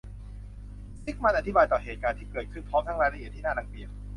[1.03, 3.89] ซิกมันด์อธิบายเหตุการณ์ที่เกิดขึ้นพร้อมทั้งรายละเอียดที่น่ารังเกียจ